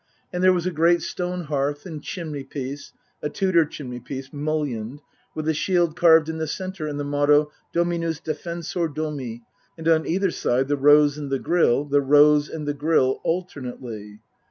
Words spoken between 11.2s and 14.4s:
the grille, the rose and the grille, alternately.